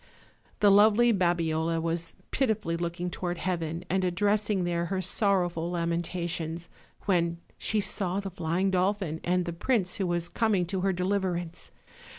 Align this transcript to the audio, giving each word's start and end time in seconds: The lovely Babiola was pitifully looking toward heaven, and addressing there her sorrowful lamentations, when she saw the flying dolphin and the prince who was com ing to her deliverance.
The 0.61 0.71
lovely 0.71 1.13
Babiola 1.13 1.79
was 1.79 2.15
pitifully 2.31 2.75
looking 2.75 3.11
toward 3.11 3.37
heaven, 3.37 3.85
and 3.87 4.03
addressing 4.03 4.63
there 4.63 4.85
her 4.85 4.99
sorrowful 4.99 5.69
lamentations, 5.69 6.69
when 7.05 7.37
she 7.59 7.79
saw 7.81 8.19
the 8.19 8.31
flying 8.31 8.71
dolphin 8.71 9.19
and 9.23 9.45
the 9.45 9.53
prince 9.53 9.97
who 9.97 10.07
was 10.07 10.27
com 10.27 10.55
ing 10.55 10.65
to 10.65 10.81
her 10.81 10.91
deliverance. 10.91 11.69